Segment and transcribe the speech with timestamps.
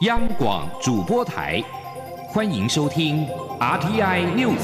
[0.00, 1.62] 央广主播台，
[2.28, 3.26] 欢迎收听
[3.58, 4.56] RTI News。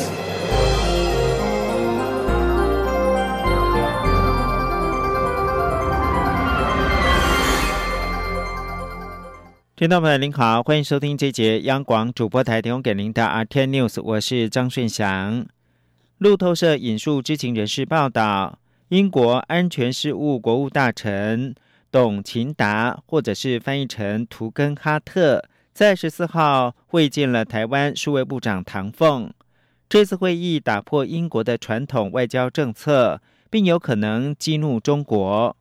[9.77, 15.45] 听众朋友您好，欢迎收听这节央广主播台提供给您的 RTI News，我是张顺祥。
[16.17, 18.59] 路透社引述知情人士报道。
[18.89, 21.55] 英国安全事务国务大臣
[21.97, 25.43] 董勤达，或者是翻译成图根哈特，
[25.73, 29.33] 在十四号会见了台湾数位部长唐凤。
[29.89, 35.57] 这次会议打破英国的传统外交政策，并有可能激怒中国。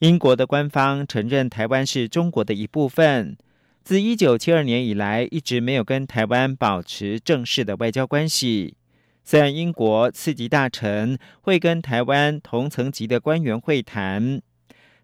[0.00, 3.36] 英国的官方承认台湾是中国的一部分，
[3.84, 8.74] 自一九七二年以来一直没有跟台湾保持正式的外交关系。
[9.22, 14.40] 虽然英国次级大臣会跟台湾同层级的官员会谈，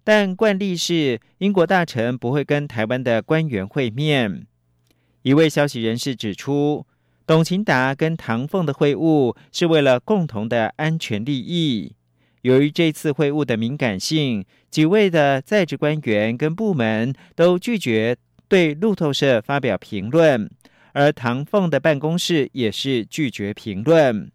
[0.05, 4.47] 但惯例是英国大臣不会跟台湾的官员会面。
[5.23, 6.87] 一位消息人士指出，
[7.27, 11.97] 董勤达跟唐凤的会晤是为了共同的安全利益。
[12.43, 18.15] 由于这次会晤的敏感性，几位的在职官员跟部门都拒绝
[18.47, 20.51] 对路透社发表评论。
[20.93, 24.31] 而唐凤的办公室也是拒绝评论。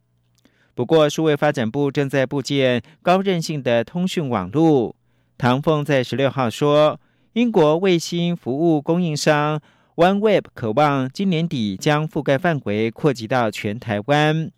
[0.74, 4.96] 不过，数位发展部正在布建高韧性的通讯网络。
[5.40, 7.00] 唐凤在十六号说，
[7.32, 9.62] 英国卫星服务供应商
[9.96, 14.52] OneWeb 渴望今年底将覆盖范围扩及到全台湾。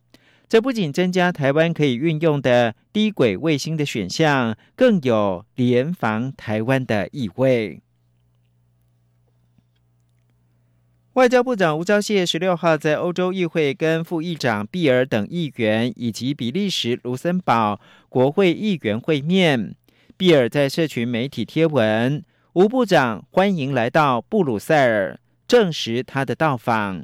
[0.50, 7.84] 这不仅增加台湾可以运用的低轨卫星的选项，更有联防台湾的意味。
[11.14, 19.76] 外交部长吴钊燮十六号在欧洲议会跟副议长毕尔等议员以及比利时卢森堡国会议员会面。
[20.22, 27.04] 比尔在社群媒体贴文，吴部长欢迎来到布鲁塞尔，证实他的到访。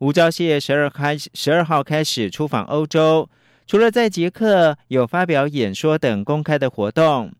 [0.00, 3.30] 吴钊燮十二开十二号开始出访欧洲，
[3.66, 7.32] 除了在捷克有发表演说等公开的活动。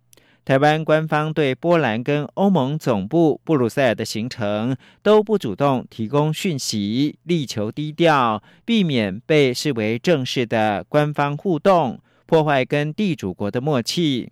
[0.43, 14.31] 台湾官方对波兰跟欧盟总部布鲁塞尔的行程都不主动提供讯息，力求低调，避免被视为正式的官方互动，破坏跟地主国的默契。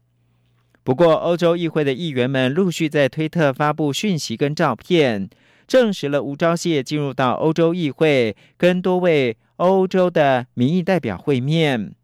[0.84, 5.28] 不过，欧洲议会的议员们陆续在推特发布讯息跟照片，
[5.68, 11.94] 证实了吴钊燮进入到欧洲议会，跟多位欧洲的民意代表会面。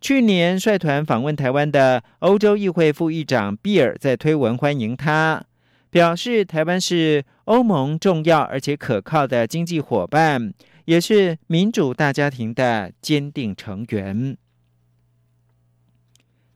[0.00, 5.42] 去年率团访问台湾的欧洲议会副议长比尔在推文欢迎他，
[5.90, 14.36] 表示台湾是欧盟重要而且可靠的经济伙伴，也是民主大家庭的坚定成员。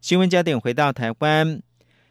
[0.01, 1.61] 新闻焦点回到台湾，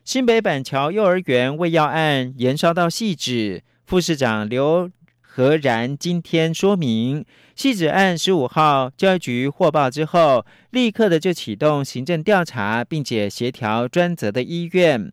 [0.05, 4.91] 新北板桥幼儿园喂药案延烧到细致，副市长刘。
[5.22, 15.11] 何然今天说明，细子案十五号教育局获报之后，立刻的就启动行政调查，并且协调专责的医院，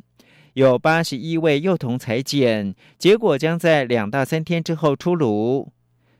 [0.52, 5.72] 有八十一位幼童裁剪，结果将在两到三天之后出炉。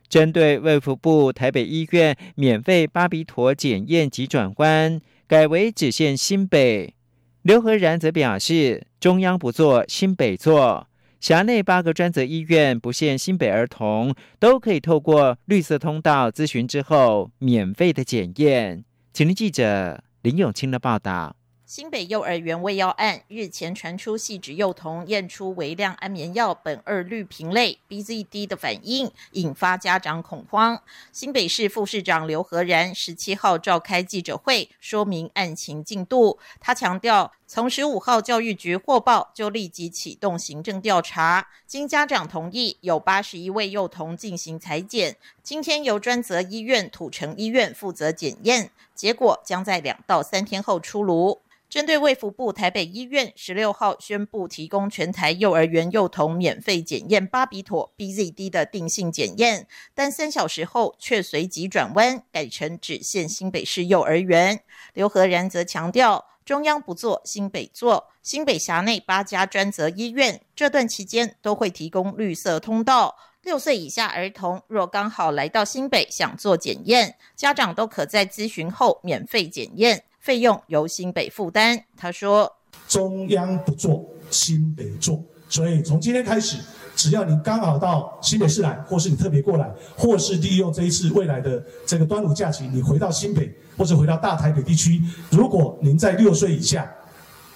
[0.09, 6.95] 针对卫福部台北医院免费巴比妥检验及转关，改为只限新北，
[7.43, 10.87] 刘和然则表示，中央不做，新北做。
[11.19, 18.85] 辖内八个专责医院不限新北儿童，都可以透过绿色通道咨询之后免费的检验。
[19.13, 21.35] 请听记者林永清的报道。
[21.67, 30.81] 新北幼儿园喂药案日前传出，细指幼童验出微量安眠药苯二氯平类 （BZD） 的反应，引发家长恐慌。
[31.11, 36.39] 新北市副市长刘和然十七号召开记者会，说明案情进度。
[36.61, 41.49] 他强调，从十五号教育局获报，就立即启动行政调查。
[41.67, 51.41] 经家长同意，有八十一位幼童进行裁剪，今天由专责医院土城医院负责检验，结果将在两到三天后出炉。
[51.69, 64.61] 针对卫福部台北医院十六号宣布提供全台幼儿园幼童免费检验巴比妥 BZD 的定性检验，但三小时后却随即转弯，改成只限新北市幼儿园。
[64.95, 68.11] 刘和然则强调，中央不做，新北做。
[68.23, 80.05] 新北辖内八家专责医院这段期间都会提供绿色通道，六岁以下儿童若刚好来到新北想做检验，家长都可在咨询后免费检验。
[80.27, 81.81] 费用由新北负担。
[81.97, 82.53] 他说
[82.89, 85.23] ：“中央不做，新北做。
[85.49, 86.57] 所以从今天开始，
[86.97, 95.01] 只要你刚好到新北市来，或是你特别过来，或是利用这一次未来的这个端午假期，你回到新北或者回到大台北地区，
[95.31, 96.91] 如果您在六岁以下，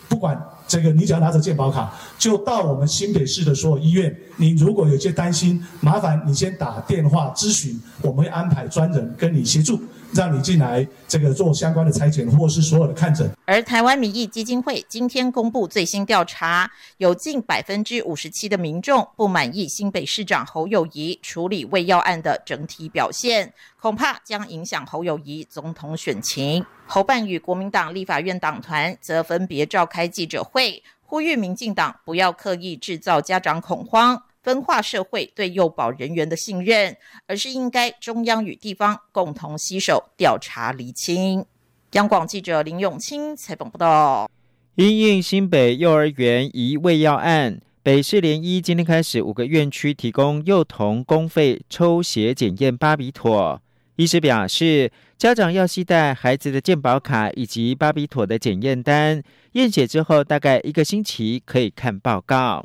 [0.08, 4.16] 不管这个你只要拿着健保卡，就到我们新北市的所有医院。
[4.36, 9.82] 你如果有些担心，麻烦你先打电话咨询，我们会安排专人跟你协助。
[10.12, 13.30] 让你进来这个做相关的裁剪，或是所有的看诊。
[13.44, 26.64] 而台湾民意基金会今天公布最新调查，有近百分之五十七的民众不满意新北市长侯友谊处理胃药案的整体表现，恐怕将影响侯友谊总统选情。
[26.86, 34.22] 侯办与国民党立法院党团则分别召开记者会，呼吁民进党不要刻意制造家长恐慌。
[34.42, 36.96] 分化社会对幼保人员的信任，
[37.26, 41.44] 而是应该中央与地方共同携手调查厘清。
[41.92, 44.30] 央广记者林永清采访报道。
[44.76, 53.60] 因应新北幼儿园疑喂药案，北市联医今天开始五个院区提供幼童公费抽血检验巴比妥。
[53.96, 59.22] 医师表示，家长要携带孩子的健保卡以及巴比妥的检验单，
[59.52, 62.64] 验血之后大概一个星期可以看报告。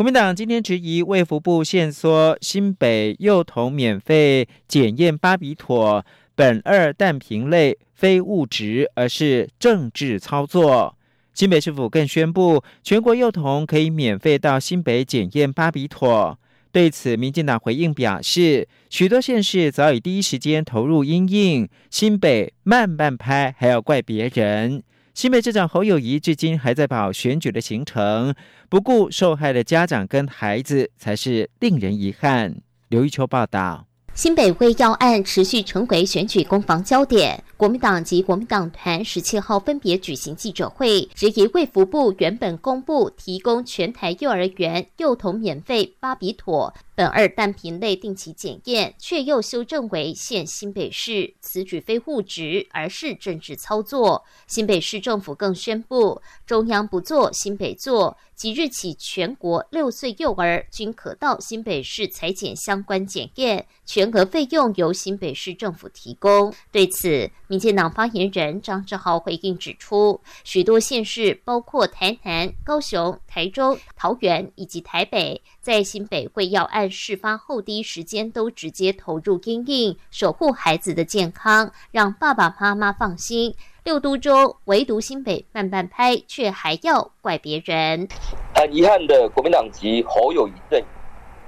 [0.00, 6.02] 国民党今天质疑卫福部限缩新北幼童免费检验巴比妥
[6.34, 10.96] 苯二氮平类非物质，而是政治操作。
[11.34, 16.38] 新北市府更宣布，全国幼童可以免费到新北检验巴比妥。
[16.72, 24.82] 对此，民进党回应表示，许多县市早已第一时间投入应应，新北慢慢拍还要怪别人。
[25.12, 28.34] 新北市长侯友谊至今还在跑选举的行程，
[28.68, 32.56] 不顾受害的家长跟孩子，才是令人遗憾。
[32.88, 33.86] 刘玉秋报道。
[34.14, 54.24] 新北会要案持续成为选举攻防焦点，国民党及国民党团十七号分别举行记者会，质疑卫福部原本公布提供全台幼儿园幼童免费巴比妥苯二氮平类定期检验，却又修正为现新北市，此举非物质，而是政治操作。
[54.46, 58.16] 新北市政府更宣布，中央不做，新北做。
[58.34, 66.50] 即日起，全国六岁幼儿均可到新北市裁剪相关检验，全额费用由新北市政府提供。
[66.72, 83.56] 对此，民进党发言人张志豪回应指出，许多县市，包括台南、高雄、台中、桃园以及台北，在新北会要案事发后第一时间都直接投入应应，守护孩子的健康，让爸爸妈妈放心。
[83.82, 88.06] 六都中，唯独新北慢半拍，却还要怪别人。
[88.54, 90.80] 很遗憾的，国民党籍侯友谊阵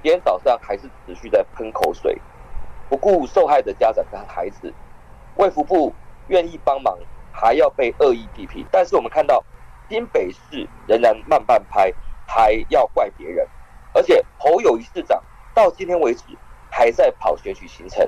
[0.03, 2.21] 今天早上还是持续在喷口水，
[2.89, 4.73] 不顾受害的家长跟孩子。
[5.35, 5.93] 卫福部
[6.27, 6.97] 愿意帮忙，
[7.31, 8.65] 还要被恶意批评。
[8.71, 9.43] 但是我们看到
[9.89, 11.93] 新北市仍然慢半拍，
[12.25, 13.47] 还要怪别人。
[13.93, 15.21] 而且侯友谊市长
[15.53, 16.23] 到今天为止
[16.69, 18.03] 还在跑选举行程，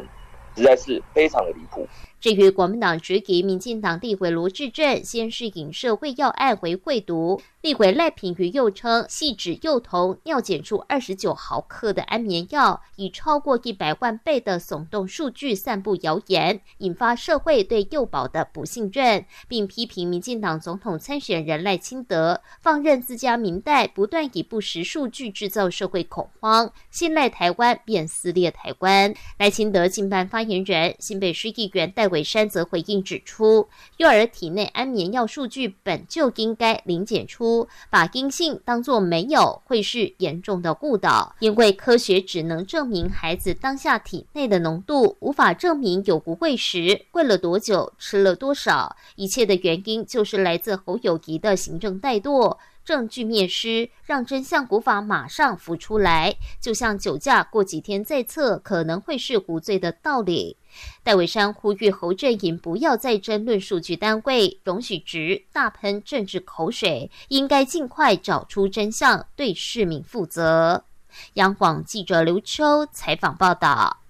[0.56, 1.88] 实在是非常的离谱。
[2.26, 29.14] 至于国民党质疑民进党立委罗志镇先是影射胃药案为会毒，立委赖品妤又称系指幼童尿检出二十九毫克的安眠药，以超过一百万倍的耸动数据散布谣言，引发社会对幼保的不信任，并批评民进党总统参选人赖清德放任自家民代不断以不实数据制造社会恐慌，信赖台湾便撕裂台湾。
[29.38, 33.68] 赖清德近办发言人新北市议员戴伟山则回应指出，
[33.98, 52.58] 幼儿体内安眠药数据本就应该零检出，把阴性当作没有会是严重的误导，因为科学只能证明孩子当下体内的浓度，无法证明有无喂食、喂了多久、吃了多少，一切的原因就是来自侯友谊的行政怠惰。
[52.86, 60.56] 证据灭失，让真相无法马上浮出来，就像酒驾过几天再测可能会是无罪的道理。
[61.04, 70.86] 戴伟山呼吁侯振营不要再争论数据单位，容许值大喷政治口水，应该尽快找出真相，对市民负责。
[71.34, 74.02] 央广记者刘秋采访报道。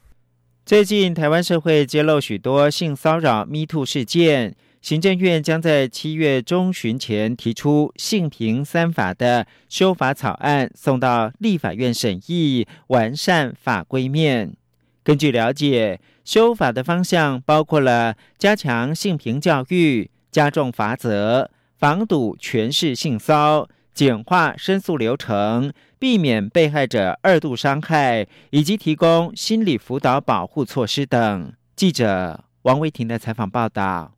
[0.66, 4.58] 最近台湾社会揭露许多性骚扰、Me Too 事件。
[4.86, 14.56] 行政院将在七月中旬前提出性平三法的修法草案，送到立法院审议，完善法规面。
[15.04, 21.50] 根据了解，修法的方向包括了加强性平教育、加重罚则、
[21.80, 31.52] 防堵权势性骚简化申诉流程、避免被害者二度伤害，以及提供心理辅导保护措施等。
[31.76, 34.15] 记者王维婷的采访报道。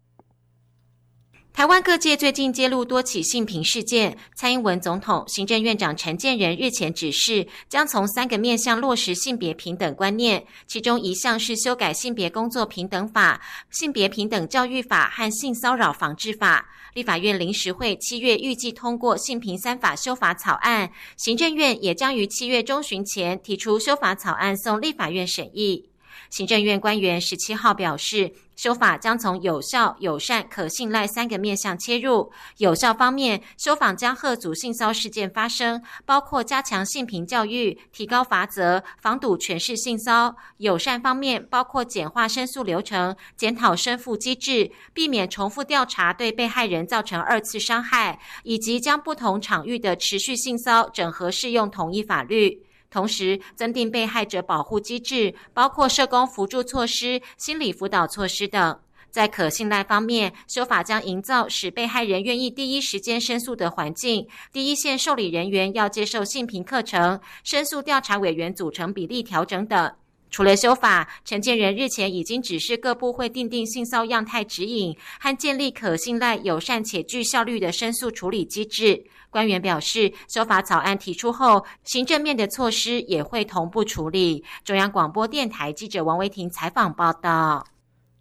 [1.58, 16.70] 台湾各界最近揭露多起性平事件，蔡英文总统、行政院长陈建仁日前指示，将从三个面向落实性别平等观念，其中一项是修改性别工作平等法、性别平等教育法和性骚扰防治法。
[16.94, 25.86] 立法院临时会七月预计通过性平三法修法草案，行政院也将于七月中旬前提出修法草案送立法院审议。
[26.30, 32.32] 行政院官员十七号表示，修法将从有效、友善、可信赖三个面向切入。
[32.58, 52.64] 有效方面，修法将贺阻性骚事件发生，包括加强性平教育、提高罚则、防堵权势性骚；友善方面，包括简化申诉流程、检讨申诉机制、避免重复调查对被害人造成二次伤害，以及将不同场域的持续性骚整合适用统一法律。
[52.90, 58.80] 同时，增订被害者保护机制，包括社工辅助措施、心理辅导措施等。
[59.10, 64.28] 在可信赖方面，修法将营造使被害人愿意第一时间申诉的环境。
[64.52, 69.94] 第一线受理人员要接受性平课程，申诉调查委员组成比例调整等。
[70.30, 79.06] 除了修法，陈建仁日前已经指示各部会订定性骚样态指引和建立可信赖、友善且具效率的申诉处理机制。
[79.30, 84.44] 官员表示，修法草案提出后，行政面的措施也会同步处理。
[84.64, 87.66] 中央广播电台记者王维婷采访报道。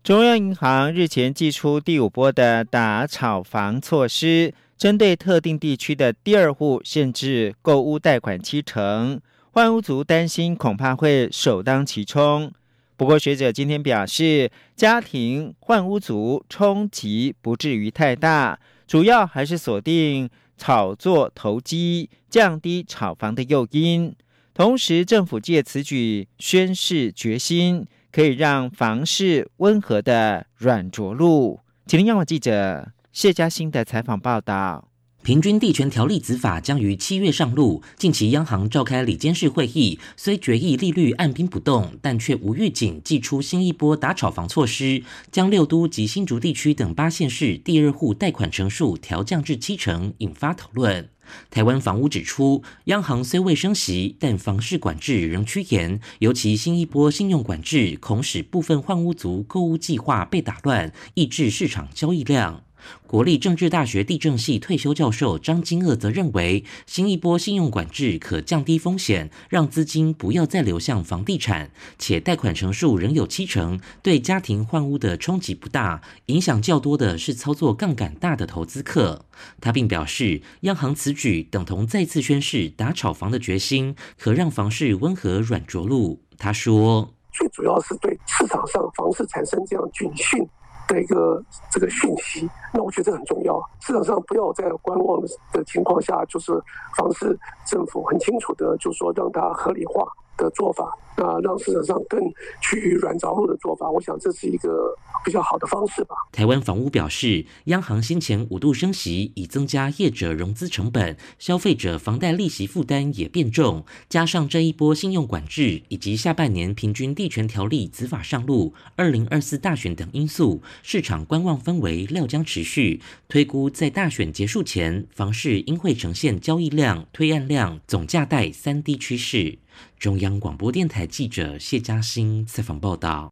[0.02, 9.20] 中央银行日前寄出第五波的打炒房措施，针对特定地区的第二户限制购屋贷款七成，
[9.56, 12.52] 换屋族担心恐怕会首当其冲。
[12.94, 20.28] 不过学者今天表示，家庭换屋族冲击不至于太大，主要还是锁定。
[20.58, 24.14] 炒作投机，降低炒房的诱因。
[24.52, 31.60] 同时，政府借此举宣示决心，可以让房市温和的软着陆。
[31.86, 34.85] 吉林央广记者谢嘉欣的采访报道。
[35.26, 37.83] 平均地权条例子法将于七月上路。
[37.99, 45.02] 近期央行召开里监事会议，虽决议利率按兵不动，但却无预警祭出新一波打炒房措施，
[45.33, 51.09] 将六都及新竹地区等八县市第二户贷款成数调降至七成，引发讨论。
[51.50, 62.62] 台湾房屋指出，央行虽未升息，但房市管制仍趋严，尤其新一波信用管制恐使部分换屋族购物计划被打乱，抑制市场交易量。
[63.06, 79.24] 国立政治大学地政系退休教授张金鄂则认为，新一波信用管制可降低风险，让资金不要再流向房地产，且贷款成数仍有七成，对家庭换屋的冲击不大，影响较多的是操作杠杆大的投资客。
[79.60, 86.22] 他并表示，央行此举等同再次宣示打炒房的决心，可让房市温和软着陆。
[86.38, 90.46] 他说，最主要是对市场上房市产生这样警讯。
[90.86, 93.60] 的一个这个讯息，那我觉得这很重要。
[93.80, 95.20] 市场上不要在观望
[95.52, 96.52] 的情况下，就是
[96.96, 100.86] 房市政府很清楚的，就是说让它合理化的做法。
[101.18, 102.20] 那让市场上更
[102.60, 106.14] 趋于软着陆的做法，我想这是一个比较好的方式吧。
[106.30, 123.00] 台湾房屋表示，央行先前五度升息，以增加业者融资成本，消费者房贷利息负担也变重，加上这一波信用管制以及下半年平均地权条例执法上路、二零二四大选等因素，市场观望氛围料将持续。
[123.26, 129.56] 推估在大选结束前，房市应会呈现交易量、推案量、总价带三低趋势。
[129.99, 133.30] 中央广播电台记者谢嘉欣采访报道。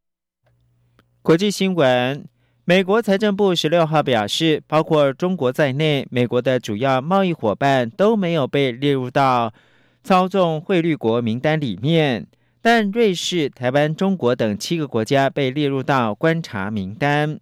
[1.23, 2.27] 国际新闻：
[2.65, 9.53] 美国财政部十六号表示，包括中国在内，美国的主要贸易伙伴都没有被列入到
[10.05, 12.27] 操纵汇率国名单里面，
[12.61, 17.39] 但瑞士、台湾、中国等七个国家被列入到观察名单。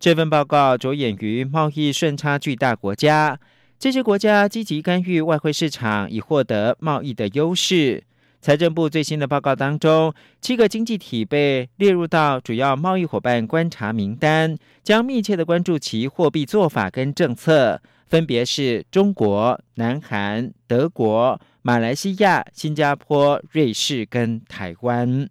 [0.00, 3.38] 这份报告着眼于贸易顺差巨大国家，
[3.78, 8.02] 这些国家积极干预外汇市场，以获得贸易的优势。
[8.40, 25.28] 财政部最新的报告当中，七个经济体被列入到主要贸易伙伴观察名单，将密切的关注其货币做法跟政策，分别是中国、南韩、德国、马来西亚、新加坡、瑞士跟台湾。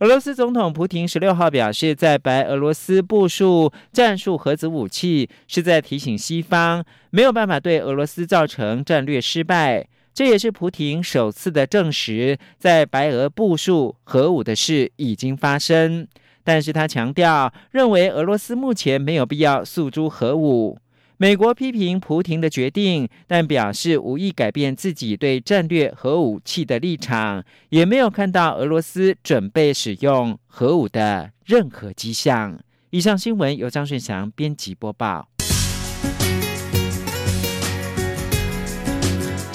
[0.00, 9.88] 俄罗斯总统普京十六号表示，在白俄罗斯部署战术核子武器，是在提醒西方没有办法对俄罗斯造成战略失败。
[10.18, 16.08] 这也是普廷首次的证实，在白俄部署核武的事已经发生。
[16.42, 20.76] 但是他强调，认为俄罗斯目前没有必要诉诸核武。
[21.18, 32.58] 美国批评普廷的决定，但表示无意改变自己对战略核武器的立场，也没有看到俄罗斯准备使用核武的任何迹象。
[32.90, 35.28] 以上新闻由张顺祥编辑播报。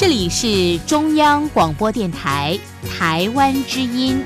[0.04, 4.22] 这里是中央广播电台台湾之音。